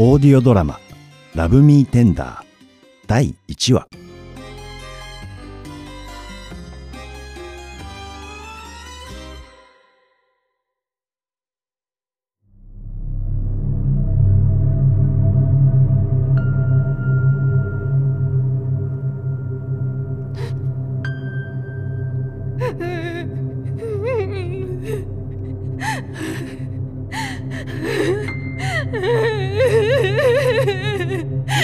[0.00, 0.78] オーディオドラマ
[1.34, 2.44] 「ラブミーテンダー
[3.08, 3.97] 第1話。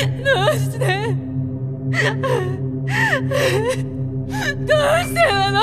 [0.06, 0.84] どうして？
[4.56, 5.60] どうしてなの？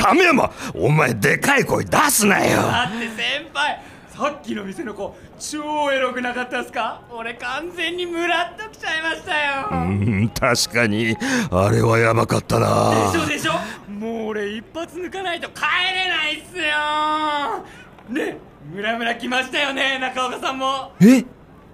[0.00, 2.62] 亀山お前でかい声出すなよ。
[2.62, 7.02] だって先輩さっきの店の子超エロくなかったっすか？
[7.10, 9.68] 俺完全にムラっときちゃいましたよ。
[9.70, 11.16] うん確かに。
[11.50, 13.10] あれはやばかったな。
[13.12, 13.52] でしょでしょ？
[13.90, 15.62] もう俺一発抜かないと帰
[15.94, 18.24] れないっすよ。
[18.24, 18.38] ね
[18.72, 20.92] ムラムラ来ましたよね中岡さんも。
[21.00, 21.24] え？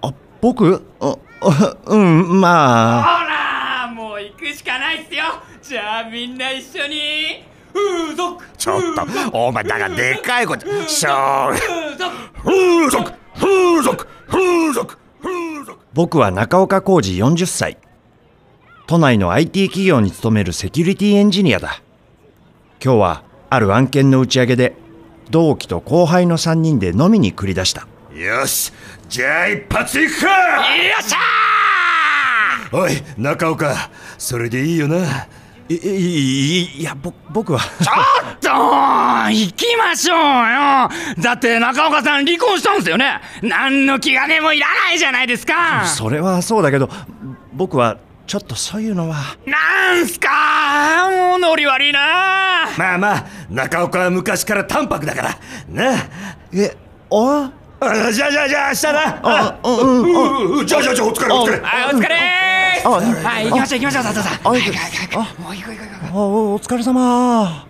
[0.01, 0.85] あ僕？
[0.99, 3.03] ああ うんまあ。
[3.03, 5.23] ほらもう行くしかないっすよ。
[5.61, 7.43] じゃあみんな一緒に
[7.77, 8.43] 風俗。
[8.57, 8.81] ちょっ
[9.31, 11.51] とお前だからでかい声しょ
[12.43, 13.11] 風俗。
[13.35, 13.81] 風俗。
[13.81, 14.07] 風俗。
[14.27, 14.97] 風俗。
[15.21, 15.79] 風俗。
[15.93, 17.77] 僕は中岡浩二40歳。
[18.87, 21.81] 都内の IT 企業に勤めるセキュリティエンジニアだ。
[22.83, 24.75] 今日はある案件の打ち上げで
[25.29, 27.87] 同期と後輩の3人で飲みに繰り出した。
[28.15, 28.73] よし。
[29.09, 30.27] じゃあ一発いくか。
[30.27, 31.17] よっしゃ
[32.75, 33.89] おい中岡。
[34.17, 35.27] それでいいよな
[35.69, 35.77] いい
[36.77, 37.59] いいやぼ僕は。
[37.59, 37.67] ちょ
[38.31, 40.89] っと行きましょうよ。
[41.21, 43.19] だって中岡さん離婚したんですよね。
[43.41, 45.85] 何の気兼ねもいらないじゃないですか。
[45.85, 46.89] それはそうだけど
[47.53, 49.17] 僕はちょっとそういうのは。
[49.45, 50.29] なんすか。
[51.11, 52.69] もうノリ悪いな。
[52.77, 55.37] まあまあ中岡は昔から淡白だから。
[55.69, 55.97] な
[56.53, 56.77] え
[57.11, 57.51] あ？
[57.79, 59.85] あじゃあじゃあじゃあ明日なあうんう
[60.55, 60.65] んうん。
[60.65, 61.59] じゃあじゃあじゃあお疲れお疲れ。
[61.59, 62.15] はいお疲れ
[62.87, 63.49] あはい。
[63.49, 64.47] 行きましょう行きましょうさあさあさあ。
[64.47, 65.41] あはいはいはいはい。
[65.41, 66.19] もう行こう行こう行こう。
[66.19, 67.67] あおお疲れ様。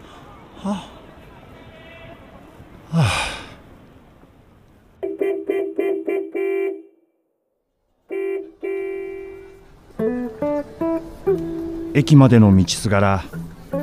[11.94, 13.24] 駅までの道すがら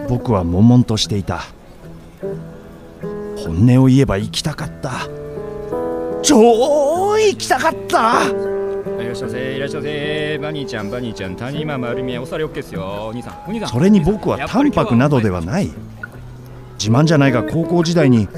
[0.08, 1.42] 僕は悶々としていた。
[3.36, 5.08] 本音を言えば行きたかった。
[6.22, 8.22] 超行きたかった
[9.14, 9.56] っしゃいませ。
[9.56, 10.38] いらっしゃいませ。
[10.38, 13.06] バニーちゃんバニーちゃん谷間丸見えおさり OK ですよ。
[13.08, 13.68] お兄さんお兄さん。
[13.68, 15.70] それに僕は淡白などではない。
[16.78, 18.28] 自慢じゃないが高校時代に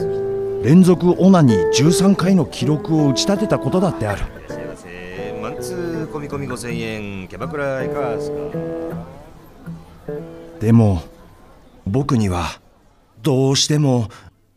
[0.63, 4.23] 連続オナニー13回の記録を打ち立てたことだってある。
[4.23, 6.81] いらっしゃいませマンツー込み込み5000
[7.23, 8.37] 円キャバクラいかがですか？
[10.61, 11.03] でも
[11.87, 12.45] 僕には
[13.23, 14.09] どうしても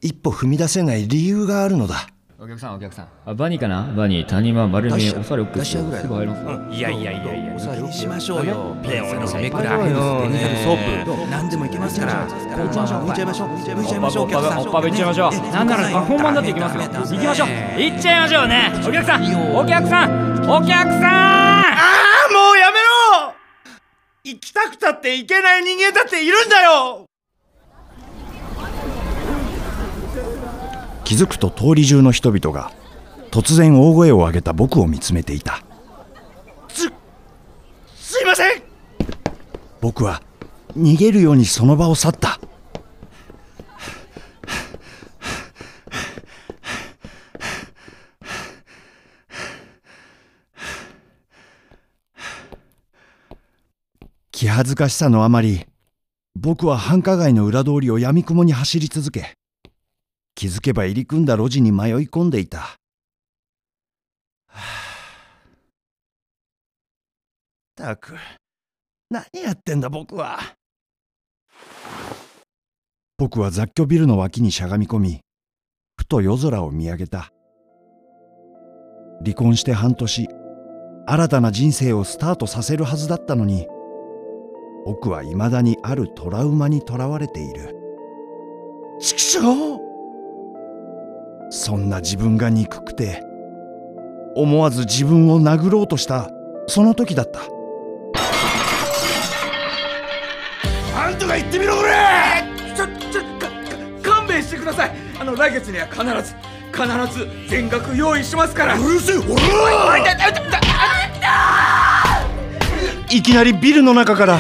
[0.02, 2.08] 一歩踏み出せない理由があるのだ
[2.42, 3.08] お客さんお客さん。
[3.26, 3.92] あバニーかな？
[3.98, 4.30] バニー。
[4.30, 7.54] 谷間丸見えおさり OK ですよすぐ入りますいやいやいやいや。
[7.54, 8.78] お気にしましょうよ。
[8.82, 9.96] ピンスのねメクラ、デニ
[10.64, 12.26] ソープ、何でもいけますから。
[12.30, 14.60] 抜いちゃいましょう、抜いちゃいましょう、抜いちゃいましょう、お客さん。
[14.60, 15.32] おっぱぶいっちゃいましょう。
[15.52, 16.84] なんなら本番だっていきますよ。
[16.84, 17.50] 行きましょう。
[17.50, 18.72] 行っちゃいましょうね。
[18.88, 19.56] お客さん。
[19.58, 20.42] お客さん。
[20.50, 21.04] お客さん。
[21.04, 21.64] あ
[22.30, 23.36] あもうやめろ。
[24.24, 27.09] 行きたくたって行けない人間だっているんだよ
[31.10, 32.72] 気づくと通り中の人々が
[33.32, 35.64] 突然大声を上げた僕を見つめていた。
[36.68, 36.88] す
[37.96, 38.62] すいません。
[39.82, 40.22] 僕は
[40.78, 42.40] 逃げるようにその場を去った。
[54.32, 55.66] 気恥ずかしさのあまり
[56.36, 59.39] 僕は繁華街の裏通りをやみくもに走り続け
[60.40, 62.78] 気づけば入り組んだ路地に迷い込んでいた、は
[64.48, 64.62] あ
[67.76, 68.16] たく
[69.10, 70.40] 何やってんだ僕は。
[73.18, 75.20] 僕は雑居ビルの脇にしゃがみ込み
[75.98, 77.34] ふと夜空を見上げた。
[79.26, 80.30] 離婚して半年
[81.06, 83.68] 新たな人生をスタートさせるはずだったのに
[84.86, 87.76] 僕は未だにあるトラウマにとらわれている。
[89.02, 89.79] 畜生！
[91.50, 93.24] そんな自分が憎くて
[94.36, 96.30] 思わず自分を殴ろうとした
[96.68, 97.40] その時だった。
[100.94, 101.90] なんとか言ってみろこれ
[102.76, 103.22] ちょちょ
[104.04, 104.92] 勘弁してください。
[105.20, 106.36] あの来月には必ず
[106.72, 108.78] 必ず全額用意しますから。
[108.78, 110.08] うるせえほあら
[113.10, 114.40] いきなりビルの中から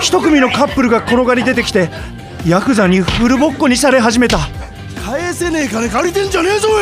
[0.00, 1.90] 一組のカップルが転がり出てきて
[2.46, 4.38] ヤクザにフルボッコにされ始めた
[5.04, 6.80] 返せねえ金借りてんじゃねえぞお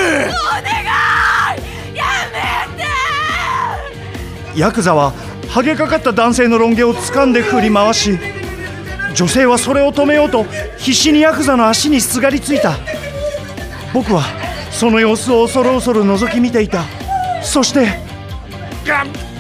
[4.55, 4.61] い！
[4.61, 5.13] ヤクザは
[5.49, 8.19] ハゲかかった男性のロン毛を掴んで振り回し
[9.15, 10.45] 女性はそれを止めようと
[10.79, 12.77] 必死にヤクザの足にすがりついた。
[13.93, 14.23] 僕は
[14.71, 16.85] その様子を恐る恐る覗き見ていた。
[17.43, 17.89] そして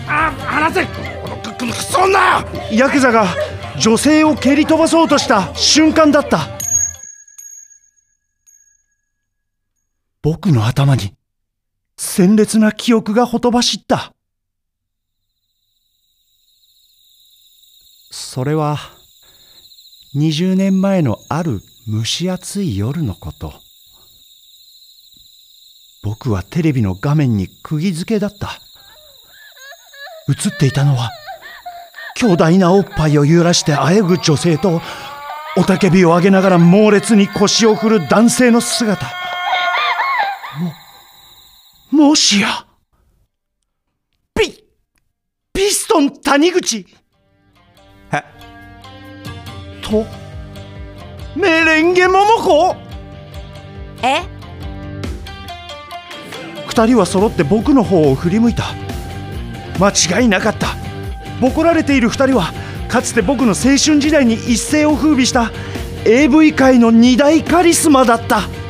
[0.09, 0.85] あ離せ！
[0.85, 3.27] このククそんなヤクザが
[3.79, 6.52] 女性を蹴り飛ばそうとした瞬間だった
[10.23, 11.17] 僕の頭に
[11.97, 14.13] 鮮烈な記憶がほとばしった。
[18.13, 18.79] それは
[20.15, 23.53] 20年前のある蒸し暑い夜のこと。
[26.05, 28.61] 僕はテレビの画面に釘付けだった。
[30.29, 31.11] 映っていたのは
[32.15, 34.81] 巨大なおっぱいを揺らしてあえぐ女性と
[35.57, 39.22] 雄たけびを上げながら猛烈に腰を振る男性の姿。
[41.93, 42.49] ももしや
[44.35, 44.65] ピ
[45.53, 46.87] ピストン谷口。
[48.11, 48.23] え？
[49.83, 50.07] と
[51.37, 52.77] メレンゲ桃子
[54.03, 54.23] え？
[56.67, 58.65] 二人は揃って僕の方を振り向いた。
[59.79, 60.69] 間違いなかった。
[61.43, 62.55] ボコられている二人は
[62.89, 65.51] かつて僕の青春時代に一世を風靡した
[66.07, 68.49] AV 界の二大カリスマだった「